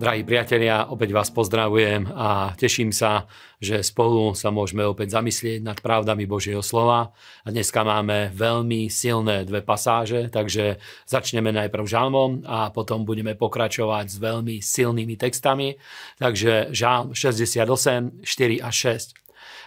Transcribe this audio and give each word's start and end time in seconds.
Drahí 0.00 0.24
priatelia, 0.24 0.88
opäť 0.88 1.12
vás 1.12 1.28
pozdravujem 1.28 2.08
a 2.16 2.56
teším 2.56 2.88
sa, 2.88 3.28
že 3.60 3.84
spolu 3.84 4.32
sa 4.32 4.48
môžeme 4.48 4.80
opäť 4.80 5.20
zamyslieť 5.20 5.60
nad 5.60 5.76
pravdami 5.76 6.24
Božieho 6.24 6.64
slova. 6.64 7.12
A 7.44 7.48
dneska 7.52 7.84
máme 7.84 8.32
veľmi 8.32 8.88
silné 8.88 9.44
dve 9.44 9.60
pasáže, 9.60 10.32
takže 10.32 10.80
začneme 11.04 11.52
najprv 11.52 11.84
žalmom 11.84 12.48
a 12.48 12.72
potom 12.72 13.04
budeme 13.04 13.36
pokračovať 13.36 14.08
s 14.08 14.16
veľmi 14.16 14.64
silnými 14.64 15.20
textami. 15.20 15.76
Takže 16.16 16.72
žalm 16.72 17.12
68, 17.12 18.24
4 18.24 18.56
a 18.64 18.72
6. 18.72 19.20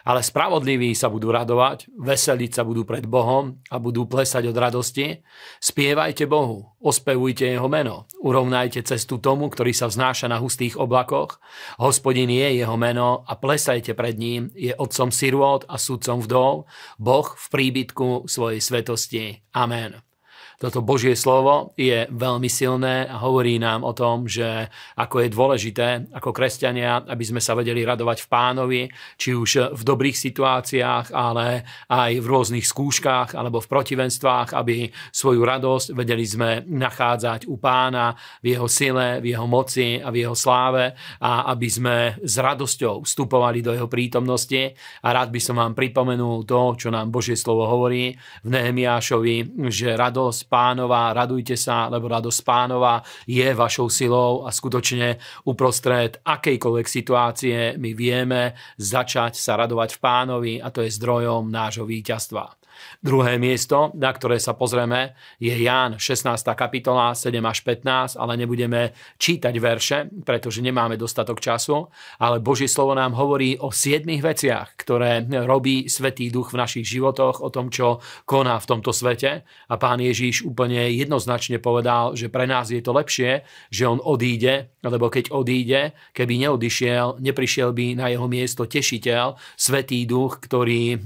Ale 0.03 0.19
spravodliví 0.19 0.91
sa 0.93 1.07
budú 1.07 1.31
radovať, 1.31 1.87
veseliť 1.95 2.51
sa 2.51 2.67
budú 2.67 2.83
pred 2.83 3.07
Bohom 3.07 3.63
a 3.71 3.79
budú 3.79 4.03
plesať 4.03 4.51
od 4.51 4.57
radosti. 4.59 5.23
Spievajte 5.63 6.27
Bohu, 6.27 6.75
ospevujte 6.83 7.47
Jeho 7.47 7.71
meno, 7.71 8.11
urovnajte 8.19 8.83
cestu 8.83 9.23
tomu, 9.23 9.47
ktorý 9.47 9.71
sa 9.71 9.87
vznáša 9.87 10.27
na 10.27 10.43
hustých 10.43 10.75
oblakoch. 10.75 11.39
Hospodin 11.79 12.29
je 12.29 12.61
Jeho 12.61 12.75
meno 12.75 13.23
a 13.23 13.33
plesajte 13.39 13.95
pred 13.95 14.19
ním, 14.19 14.51
je 14.53 14.75
otcom 14.75 15.09
sirôt 15.09 15.63
a 15.71 15.79
sudcom 15.79 16.19
vdov, 16.19 16.67
Boh 16.99 17.27
v 17.27 17.45
príbytku 17.47 18.27
svojej 18.27 18.59
svetosti. 18.59 19.39
Amen. 19.55 20.12
Toto 20.61 20.85
Božie 20.85 21.17
slovo 21.17 21.73
je 21.75 22.05
veľmi 22.09 22.47
silné 22.47 23.09
a 23.09 23.19
hovorí 23.21 23.57
nám 23.57 23.83
o 23.83 23.91
tom, 23.91 24.29
že 24.29 24.69
ako 24.95 25.25
je 25.25 25.29
dôležité 25.33 25.87
ako 26.13 26.29
kresťania, 26.31 27.03
aby 27.09 27.23
sme 27.25 27.41
sa 27.41 27.57
vedeli 27.57 27.83
radovať 27.83 28.23
v 28.23 28.31
pánovi, 28.31 28.81
či 29.17 29.33
už 29.33 29.73
v 29.73 29.81
dobrých 29.81 30.15
situáciách, 30.15 31.11
ale 31.11 31.65
aj 31.89 32.11
v 32.19 32.25
rôznych 32.25 32.65
skúškach 32.65 33.35
alebo 33.35 33.59
v 33.59 33.69
protivenstvách, 33.69 34.55
aby 34.55 34.87
svoju 35.11 35.41
radosť 35.43 35.87
vedeli 35.97 36.25
sme 36.25 36.63
nachádzať 36.63 37.45
u 37.49 37.59
pána 37.59 38.15
v 38.39 38.55
jeho 38.55 38.67
sile, 38.69 39.19
v 39.19 39.35
jeho 39.35 39.47
moci 39.47 39.99
a 39.99 40.09
v 40.09 40.25
jeho 40.25 40.35
sláve 40.37 40.95
a 41.19 41.51
aby 41.51 41.67
sme 41.69 41.95
s 42.21 42.35
radosťou 42.39 43.03
vstupovali 43.03 43.59
do 43.59 43.75
jeho 43.75 43.87
prítomnosti. 43.91 44.73
A 45.03 45.07
rád 45.11 45.29
by 45.29 45.39
som 45.41 45.59
vám 45.59 45.75
pripomenul 45.75 46.47
to, 46.47 46.75
čo 46.79 46.89
nám 46.89 47.11
Božie 47.11 47.35
slovo 47.35 47.67
hovorí 47.67 48.15
v 48.43 48.47
Nehemiášovi, 48.47 49.67
že 49.69 49.95
radosť 49.95 50.42
pánova, 50.47 51.13
radujte 51.13 51.59
sa, 51.59 51.91
lebo 51.91 52.07
radosť 52.07 52.39
pánova 52.41 53.03
je 53.27 53.47
vašou 53.53 53.91
silou 53.91 54.47
a 54.47 54.49
skutočne 54.49 55.19
uprostred 55.45 56.23
akejkoľvek 56.23 56.87
situácie 56.87 57.57
my 57.77 57.91
vieme 57.91 58.57
začať 58.79 59.35
sa 59.35 59.59
radovať 59.59 59.97
v 59.97 59.99
pánovi 59.99 60.53
a 60.63 60.71
to 60.71 60.81
je 60.81 60.95
zdrojom 60.95 61.51
nášho 61.51 61.83
víťazstva. 61.83 62.62
Druhé 63.03 63.35
miesto, 63.37 63.91
na 63.93 64.11
ktoré 64.13 64.39
sa 64.39 64.55
pozrieme, 64.55 65.15
je 65.37 65.53
Ján 65.53 65.99
16. 65.99 66.29
kapitola 66.55 67.11
7 67.15 67.39
až 67.43 67.59
15, 67.65 68.15
ale 68.15 68.33
nebudeme 68.39 68.95
čítať 69.19 69.53
verše, 69.59 69.97
pretože 70.23 70.63
nemáme 70.63 70.95
dostatok 70.95 71.43
času, 71.43 71.87
ale 72.19 72.39
Božie 72.39 72.71
slovo 72.71 72.95
nám 72.95 73.13
hovorí 73.17 73.59
o 73.59 73.69
siedmých 73.69 74.21
veciach, 74.23 74.67
ktoré 74.79 75.25
robí 75.43 75.91
Svetý 75.91 76.31
Duch 76.31 76.55
v 76.55 76.61
našich 76.63 76.87
životoch, 76.87 77.43
o 77.43 77.49
tom, 77.49 77.67
čo 77.69 77.99
koná 78.23 78.57
v 78.57 78.69
tomto 78.69 78.95
svete. 78.95 79.43
A 79.69 79.75
pán 79.75 79.99
Ježíš 79.99 80.47
úplne 80.47 80.89
jednoznačne 80.93 81.59
povedal, 81.59 82.15
že 82.15 82.31
pre 82.31 82.47
nás 82.47 82.71
je 82.71 82.79
to 82.79 82.95
lepšie, 82.95 83.43
že 83.69 83.83
on 83.83 83.99
odíde, 83.99 84.73
lebo 84.83 85.11
keď 85.11 85.31
odíde, 85.31 85.91
keby 86.15 86.47
neodišiel, 86.47 87.19
neprišiel 87.19 87.75
by 87.75 87.99
na 87.99 88.07
jeho 88.11 88.27
miesto 88.31 88.63
tešiteľ, 88.67 89.35
Svetý 89.55 90.03
Duch, 90.07 90.39
ktorý 90.43 90.95
e, 90.95 90.97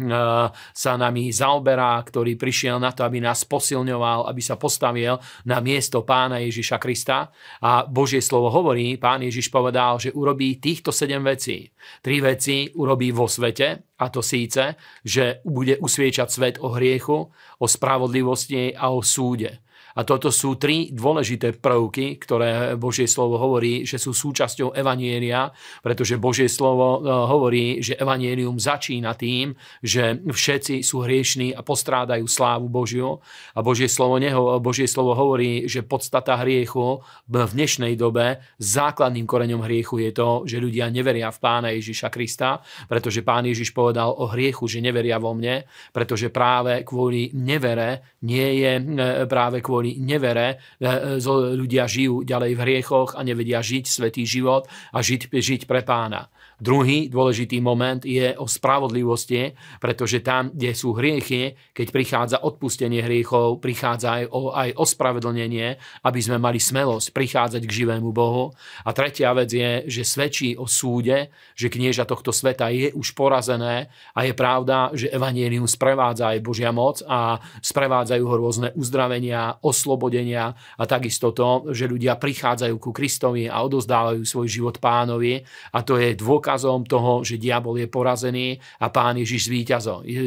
sa 0.73 0.93
nami 0.97 1.29
zaoberá 1.29 1.56
zaoberá, 1.57 1.97
ktorý 2.05 2.37
prišiel 2.37 2.77
na 2.77 2.93
to, 2.93 3.01
aby 3.01 3.17
nás 3.17 3.41
posilňoval, 3.41 4.29
aby 4.29 4.41
sa 4.45 4.61
postavil 4.61 5.17
na 5.49 5.57
miesto 5.57 6.05
pána 6.05 6.37
Ježiša 6.37 6.77
Krista. 6.77 7.33
A 7.65 7.81
Božie 7.89 8.21
slovo 8.21 8.53
hovorí, 8.53 9.01
pán 9.01 9.25
Ježiš 9.25 9.49
povedal, 9.49 9.97
že 9.97 10.13
urobí 10.13 10.61
týchto 10.61 10.93
sedem 10.93 11.25
vecí. 11.25 11.65
Tri 12.05 12.21
veci 12.21 12.69
urobí 12.77 13.09
vo 13.09 13.25
svete, 13.25 13.97
a 13.97 14.05
to 14.13 14.21
síce, 14.21 14.77
že 15.01 15.41
bude 15.41 15.81
usviečať 15.81 16.27
svet 16.29 16.55
o 16.61 16.77
hriechu, 16.77 17.17
o 17.57 17.65
spravodlivosti 17.65 18.77
a 18.77 18.93
o 18.93 19.01
súde. 19.01 19.65
A 19.97 20.05
toto 20.05 20.29
sú 20.29 20.61
tri 20.61 20.93
dôležité 20.93 21.57
prvky, 21.57 22.21
ktoré 22.21 22.77
Božie 22.77 23.09
slovo 23.09 23.41
hovorí, 23.41 23.81
že 23.81 23.97
sú 23.97 24.13
súčasťou 24.13 24.77
Evanielia, 24.77 25.49
pretože 25.81 26.21
Božie 26.21 26.45
slovo 26.45 27.01
e, 27.01 27.09
hovorí, 27.09 27.65
že 27.81 27.97
Evanielium 27.97 28.61
začína 28.61 29.17
tým, 29.17 29.57
že 29.81 30.21
všetci 30.21 30.85
sú 30.85 31.01
hriešní 31.01 31.57
a 31.57 31.65
postrádajú 31.65 32.29
slávu 32.29 32.69
Božiu. 32.69 33.17
A 33.57 33.65
Božie 33.65 33.89
slovo, 33.89 34.21
neho, 34.21 34.61
Božie 34.61 34.85
slovo 34.85 35.17
hovorí, 35.17 35.65
že 35.65 35.81
podstata 35.81 36.37
hriechu 36.45 37.01
v 37.25 37.35
dnešnej 37.41 37.97
dobe, 37.97 38.37
základným 38.61 39.25
koreňom 39.25 39.65
hriechu 39.65 39.97
je 39.97 40.11
to, 40.13 40.29
že 40.45 40.61
ľudia 40.61 40.93
neveria 40.93 41.33
v 41.33 41.41
Pána 41.41 41.73
Ježiša 41.73 42.13
Krista, 42.13 42.61
pretože 42.85 43.25
Pán 43.25 43.49
Ježiš 43.49 43.73
povedal 43.73 44.13
o 44.13 44.29
hriechu, 44.29 44.69
že 44.69 44.77
neveria 44.77 45.17
vo 45.17 45.33
mne, 45.33 45.65
pretože 45.89 46.29
práve 46.29 46.85
kvôli 46.85 47.33
nevere 47.33 48.19
nie 48.21 48.61
je 48.61 48.73
e, 48.77 48.83
práve 49.25 49.57
kvôli 49.63 49.86
kvôli 49.87 50.03
nevere 50.03 50.59
e, 50.79 51.19
ľudia 51.55 51.87
žijú 51.87 52.27
ďalej 52.27 52.51
v 52.55 52.63
hriechoch 52.63 53.15
a 53.15 53.23
nevedia 53.23 53.63
žiť 53.63 53.85
svetý 53.87 54.27
život 54.27 54.67
a 54.91 54.99
žiť, 54.99 55.31
žiť 55.31 55.61
pre 55.63 55.83
pána. 55.83 56.27
Druhý 56.57 57.05
dôležitý 57.05 57.61
moment 57.61 58.01
je 58.01 58.33
o 58.33 58.49
spravodlivosti, 58.49 59.53
pretože 59.77 60.25
tam, 60.25 60.49
kde 60.49 60.73
sú 60.73 60.97
hriechy, 60.97 61.53
keď 61.69 61.87
prichádza 61.93 62.37
odpustenie 62.41 63.05
hriechov, 63.05 63.61
prichádza 63.61 64.17
aj, 64.17 64.23
o, 64.33 64.49
aj 64.49 64.73
ospravedlnenie, 64.73 65.77
aby 66.01 66.17
sme 66.17 66.41
mali 66.41 66.57
smelosť 66.57 67.13
prichádzať 67.13 67.61
k 67.61 67.75
živému 67.85 68.09
Bohu. 68.09 68.57
A 68.81 68.89
tretia 68.89 69.37
vec 69.37 69.53
je, 69.53 69.85
že 69.85 70.01
svedčí 70.01 70.57
o 70.57 70.65
súde, 70.65 71.29
že 71.53 71.69
knieža 71.69 72.09
tohto 72.09 72.33
sveta 72.33 72.73
je 72.73 72.89
už 72.89 73.13
porazené 73.13 73.93
a 74.17 74.25
je 74.25 74.33
pravda, 74.33 74.89
že 74.97 75.13
evanielium 75.13 75.69
sprevádza 75.69 76.33
aj 76.33 76.41
Božia 76.41 76.73
moc 76.73 77.05
a 77.05 77.37
sprevádzajú 77.61 78.23
ho 78.25 78.33
rôzne 78.33 78.73
uzdravenia, 78.73 79.61
oslobodenia 79.77 80.57
a 80.57 80.83
takisto 80.89 81.37
to, 81.37 81.69
že 81.69 81.85
ľudia 81.85 82.17
prichádzajú 82.17 82.75
ku 82.81 82.89
Kristovi 82.89 83.45
a 83.45 83.61
odozdávajú 83.61 84.25
svoj 84.25 84.49
život 84.49 84.81
pánovi 84.81 85.37
a 85.77 85.85
to 85.85 86.01
je 86.01 86.17
dôkaz 86.17 86.47
dôkazom 86.47 86.87
toho, 86.87 87.21
že 87.21 87.37
diabol 87.37 87.77
je 87.77 87.91
porazený 87.91 88.57
a 88.79 88.87
pán 88.89 89.19
Ježiš 89.21 89.51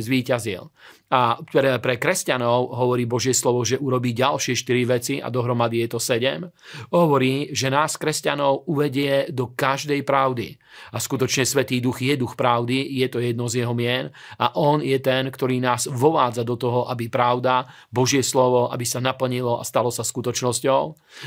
zvíťazil. 0.06 0.70
A 1.10 1.42
pre, 1.42 1.82
pre 1.82 1.98
kresťanov 1.98 2.70
hovorí 2.70 3.02
Božie 3.02 3.34
slovo, 3.34 3.66
že 3.66 3.82
urobí 3.82 4.14
ďalšie 4.14 4.54
štyri 4.54 4.86
veci 4.86 5.18
a 5.18 5.26
dohromady 5.26 5.82
je 5.82 5.88
to 5.90 5.98
sedem. 5.98 6.46
Hovorí, 6.94 7.50
že 7.50 7.66
nás 7.66 7.98
kresťanov 7.98 8.70
uvedie 8.70 9.26
do 9.34 9.50
každej 9.50 10.06
pravdy. 10.06 10.54
A 10.94 11.02
skutočne 11.02 11.42
Svetý 11.42 11.82
Duch 11.82 11.98
je 11.98 12.14
duch 12.14 12.38
pravdy, 12.38 12.94
je 13.02 13.10
to 13.10 13.18
jedno 13.18 13.50
z 13.50 13.66
jeho 13.66 13.74
mien 13.74 14.14
a 14.38 14.54
on 14.54 14.78
je 14.78 14.94
ten, 15.02 15.26
ktorý 15.26 15.58
nás 15.58 15.90
vovádza 15.90 16.46
do 16.46 16.54
toho, 16.54 16.86
aby 16.86 17.10
pravda, 17.10 17.66
Božie 17.90 18.22
slovo, 18.22 18.70
aby 18.70 18.86
sa 18.86 19.02
naplnilo 19.02 19.58
a 19.58 19.66
stalo 19.66 19.90
sa 19.90 20.06
skutočnosťou. 20.06 20.82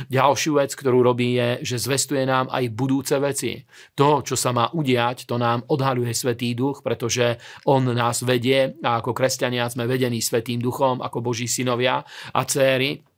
Ďalšiu 0.08 0.64
vec, 0.64 0.72
ktorú 0.80 1.04
robí, 1.04 1.36
je, 1.36 1.76
že 1.76 1.84
zvestuje 1.84 2.24
nám 2.24 2.48
aj 2.48 2.72
budúce 2.72 3.20
veci. 3.20 3.68
To, 4.00 4.24
čo 4.24 4.40
sa 4.40 4.56
má 4.56 4.72
udiať, 4.72 5.28
to 5.28 5.36
nám 5.36 5.68
odhaľuje 5.68 6.16
Svetý 6.16 6.56
Duch, 6.56 6.80
pretože 6.80 7.36
on 7.68 7.84
nás 7.84 8.24
vedie 8.24 8.80
a 8.80 9.04
ako 9.04 9.12
kresťania 9.12 9.73
sme 9.74 9.90
vedení 9.90 10.22
Svetým 10.22 10.62
duchom 10.62 11.02
ako 11.02 11.26
Boží 11.26 11.50
synovia 11.50 12.06
a 12.32 12.42
céry. 12.46 13.13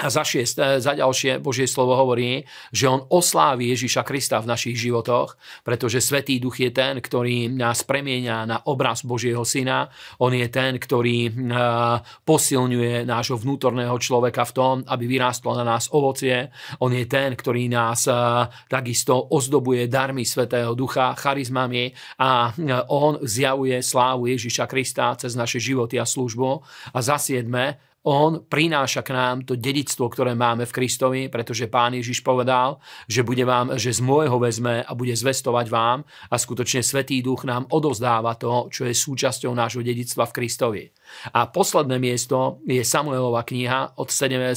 A 0.00 0.08
za 0.08 0.24
šiesté, 0.24 0.80
za 0.80 0.96
ďalšie 0.96 1.44
Božie 1.44 1.68
slovo 1.68 1.92
hovorí, 1.92 2.48
že 2.72 2.88
on 2.88 3.04
oslávi 3.12 3.68
Ježiša 3.76 4.00
Krista 4.00 4.40
v 4.40 4.48
našich 4.48 4.80
životoch, 4.80 5.36
pretože 5.60 6.00
Svetý 6.00 6.40
Duch 6.40 6.56
je 6.56 6.72
ten, 6.72 6.96
ktorý 7.04 7.52
nás 7.52 7.84
premieňa 7.84 8.48
na 8.48 8.58
obraz 8.64 9.04
Božieho 9.04 9.44
Syna. 9.44 9.92
On 10.24 10.32
je 10.32 10.48
ten, 10.48 10.80
ktorý 10.80 11.28
e, 11.28 11.30
posilňuje 12.24 13.04
nášho 13.04 13.36
vnútorného 13.36 13.92
človeka 14.00 14.48
v 14.48 14.54
tom, 14.56 14.74
aby 14.88 15.04
vyrástlo 15.04 15.52
na 15.52 15.68
nás 15.68 15.92
ovocie. 15.92 16.48
On 16.80 16.88
je 16.88 17.04
ten, 17.04 17.36
ktorý 17.36 17.68
nás 17.68 18.08
e, 18.08 18.16
takisto 18.72 19.36
ozdobuje 19.36 19.84
darmi 19.84 20.24
Svetého 20.24 20.72
Ducha, 20.72 21.12
charizmami 21.12 21.92
a 22.16 22.56
e, 22.56 22.72
on 22.88 23.20
zjavuje 23.20 23.84
slávu 23.84 24.32
Ježiša 24.32 24.64
Krista 24.64 25.12
cez 25.20 25.36
naše 25.36 25.60
životy 25.60 26.00
a 26.00 26.08
službu. 26.08 26.64
A 26.96 26.98
za 27.04 27.20
siedme, 27.20 27.89
on 28.06 28.40
prináša 28.48 29.04
k 29.04 29.12
nám 29.12 29.44
to 29.44 29.60
dedictvo, 29.60 30.08
ktoré 30.08 30.32
máme 30.32 30.64
v 30.64 30.72
Kristovi, 30.72 31.22
pretože 31.28 31.68
Pán 31.68 31.92
Ježiš 31.92 32.24
povedal, 32.24 32.80
že, 33.04 33.20
bude 33.20 33.44
vám, 33.44 33.76
že 33.76 33.92
z 33.92 34.00
môjho 34.00 34.40
vezme 34.40 34.80
a 34.80 34.92
bude 34.96 35.12
zvestovať 35.12 35.66
vám 35.68 36.04
a 36.32 36.34
skutočne 36.40 36.80
Svetý 36.80 37.20
Duch 37.20 37.44
nám 37.44 37.68
odozdáva 37.68 38.40
to, 38.40 38.72
čo 38.72 38.88
je 38.88 38.96
súčasťou 38.96 39.52
nášho 39.52 39.84
dedictva 39.84 40.24
v 40.24 40.34
Kristovi. 40.40 40.84
A 41.36 41.46
posledné 41.50 42.00
miesto 42.00 42.64
je 42.64 42.80
Samuelova 42.80 43.44
kniha 43.44 44.00
od 44.00 44.08
17. 44.08 44.56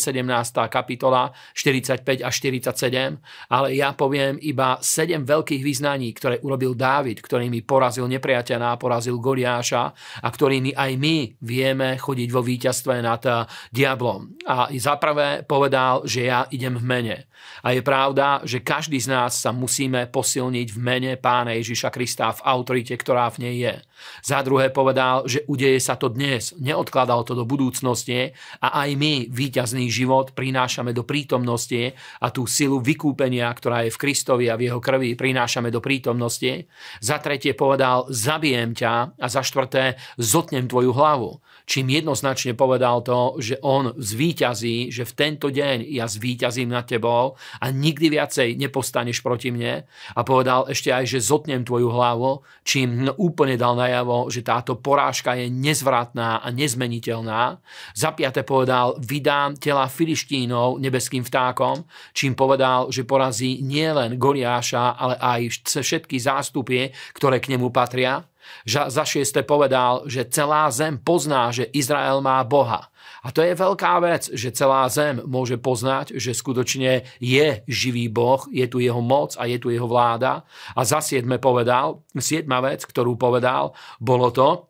kapitola 0.70 1.34
45 1.54 2.24
až 2.24 2.34
47, 2.40 3.20
ale 3.52 3.68
ja 3.76 3.92
poviem 3.94 4.40
iba 4.40 4.80
7 4.80 5.24
veľkých 5.28 5.62
vyznaní, 5.62 6.14
ktoré 6.16 6.40
urobil 6.42 6.74
Dávid, 6.74 7.20
ktorými 7.20 7.64
porazil 7.68 8.08
nepriateľa, 8.08 8.80
porazil 8.80 9.20
Goliáša 9.20 9.84
a 10.24 10.28
ktorými 10.28 10.76
aj 10.76 10.92
my 11.00 11.18
vieme 11.44 11.96
chodiť 12.00 12.30
vo 12.32 12.42
víťazstve 12.44 12.94
nad 13.04 13.22
eh, 13.26 13.46
diablom. 13.72 14.40
A 14.48 14.68
za 14.76 15.00
prvé 15.00 15.48
povedal, 15.48 16.04
že 16.04 16.28
ja 16.28 16.46
idem 16.52 16.76
v 16.76 16.86
mene. 16.86 17.18
A 17.64 17.72
je 17.72 17.82
pravda, 17.84 18.44
že 18.44 18.64
každý 18.64 19.00
z 19.00 19.12
nás 19.12 19.40
sa 19.40 19.52
musíme 19.56 20.08
posilniť 20.08 20.68
v 20.72 20.80
mene 20.80 21.12
Pána 21.20 21.56
Ježiša 21.56 21.92
Krista 21.92 22.32
v 22.32 22.44
autorite, 22.44 22.96
ktorá 22.96 23.32
v 23.32 23.48
nej 23.48 23.56
je. 23.64 23.76
Za 24.24 24.44
druhé 24.44 24.68
povedal, 24.72 25.24
že 25.28 25.48
udeje 25.48 25.80
sa 25.80 25.96
to 25.96 26.12
dnes. 26.12 26.43
Neodkladal 26.60 27.24
to 27.24 27.32
do 27.32 27.48
budúcnosti 27.48 28.36
a 28.60 28.84
aj 28.84 28.90
my 29.00 29.32
víťazný 29.32 29.88
život 29.88 30.36
prinášame 30.36 30.92
do 30.92 31.08
prítomnosti 31.08 31.96
a 32.20 32.28
tú 32.28 32.44
silu 32.44 32.84
vykúpenia, 32.84 33.48
ktorá 33.56 33.88
je 33.88 33.96
v 33.96 34.02
Kristovi 34.04 34.52
a 34.52 34.60
v 34.60 34.68
jeho 34.68 34.84
krvi, 34.84 35.16
prinášame 35.16 35.72
do 35.72 35.80
prítomnosti. 35.80 36.68
Za 37.00 37.24
tretie 37.24 37.56
povedal, 37.56 38.12
zabijem 38.12 38.76
ťa 38.76 39.16
a 39.16 39.28
za 39.32 39.40
štvrté, 39.40 39.96
zotnem 40.20 40.68
tvoju 40.68 40.92
hlavu 40.92 41.40
čím 41.66 41.90
jednoznačne 41.90 42.54
povedal 42.56 43.02
to, 43.04 43.40
že 43.40 43.60
on 43.64 43.96
zvíťazí, 43.96 44.92
že 44.92 45.08
v 45.08 45.14
tento 45.16 45.48
deň 45.48 45.88
ja 45.88 46.06
zvíťazím 46.08 46.72
nad 46.72 46.84
tebou 46.88 47.40
a 47.60 47.66
nikdy 47.72 48.20
viacej 48.20 48.60
nepostaneš 48.60 49.24
proti 49.24 49.52
mne. 49.52 49.88
A 50.16 50.20
povedal 50.24 50.68
ešte 50.68 50.92
aj, 50.92 51.08
že 51.08 51.24
zotnem 51.24 51.64
tvoju 51.64 51.90
hlavu, 51.92 52.44
čím 52.68 53.08
úplne 53.16 53.56
dal 53.56 53.80
najavo, 53.80 54.28
že 54.28 54.44
táto 54.44 54.80
porážka 54.80 55.36
je 55.40 55.48
nezvratná 55.48 56.33
a 56.40 56.48
nezmeniteľná. 56.50 57.62
Za 57.94 58.16
piate 58.16 58.42
povedal, 58.48 58.96
vydám 58.98 59.60
tela 59.60 59.86
filištínov 59.86 60.80
nebeským 60.80 61.22
vtákom, 61.28 61.86
čím 62.16 62.34
povedal, 62.34 62.90
že 62.90 63.06
porazí 63.06 63.62
nielen 63.62 64.18
Goliáša, 64.18 64.98
ale 64.98 65.16
aj 65.20 65.66
všetky 65.68 66.18
zástupy, 66.18 66.90
ktoré 67.14 67.44
k 67.44 67.54
nemu 67.54 67.70
patria. 67.70 68.24
Za 68.68 69.08
šieste 69.08 69.40
povedal, 69.48 70.04
že 70.04 70.28
celá 70.28 70.68
zem 70.68 71.00
pozná, 71.00 71.52
že 71.56 71.72
Izrael 71.72 72.20
má 72.20 72.44
Boha. 72.44 72.92
A 73.24 73.32
to 73.32 73.40
je 73.40 73.56
veľká 73.56 74.04
vec, 74.04 74.28
že 74.36 74.52
celá 74.52 74.84
zem 74.92 75.24
môže 75.24 75.56
poznať, 75.56 76.20
že 76.20 76.36
skutočne 76.36 77.08
je 77.24 77.64
živý 77.72 78.12
Boh, 78.12 78.44
je 78.52 78.68
tu 78.68 78.84
jeho 78.84 79.00
moc 79.00 79.40
a 79.40 79.48
je 79.48 79.56
tu 79.64 79.72
jeho 79.72 79.88
vláda. 79.88 80.44
A 80.76 80.84
za 80.84 81.00
siedme 81.00 81.40
povedal, 81.40 82.04
siedma 82.20 82.60
vec, 82.60 82.84
ktorú 82.84 83.16
povedal, 83.16 83.72
bolo 84.04 84.28
to, 84.28 84.68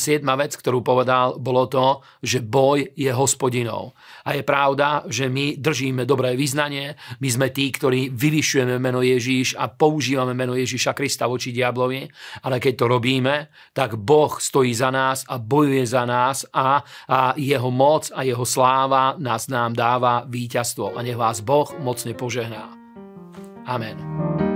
siedma 0.00 0.34
vec, 0.36 0.56
ktorú 0.56 0.80
povedal, 0.80 1.36
bolo 1.36 1.68
to, 1.68 2.00
že 2.24 2.40
boj 2.40 2.88
je 2.96 3.12
hospodinou. 3.12 3.92
A 4.24 4.32
je 4.32 4.42
pravda, 4.42 5.04
že 5.12 5.28
my 5.28 5.60
držíme 5.60 6.08
dobré 6.08 6.32
vyznanie, 6.36 6.96
my 7.20 7.28
sme 7.28 7.48
tí, 7.52 7.68
ktorí 7.68 8.08
vyvyšujeme 8.16 8.80
meno 8.80 9.04
Ježíš 9.04 9.60
a 9.60 9.68
používame 9.68 10.32
meno 10.32 10.56
Ježíša 10.56 10.96
Krista 10.96 11.28
voči 11.28 11.52
diablovi, 11.52 12.08
ale 12.48 12.56
keď 12.56 12.74
to 12.80 12.86
robíme, 12.88 13.52
tak 13.76 14.00
Boh 14.00 14.40
stojí 14.40 14.72
za 14.72 14.88
nás 14.88 15.28
a 15.28 15.36
bojuje 15.36 15.84
za 15.84 16.08
nás 16.08 16.48
a, 16.56 16.80
a 17.08 17.36
jeho 17.36 17.68
moc 17.68 18.08
a 18.16 18.24
jeho 18.24 18.48
sláva 18.48 19.20
nás 19.20 19.52
nám 19.52 19.76
dáva 19.76 20.24
víťazstvo. 20.24 20.96
A 20.96 21.04
nech 21.04 21.16
vás 21.16 21.44
Boh 21.44 21.68
mocne 21.76 22.16
požehná. 22.16 22.72
Amen. 23.68 24.49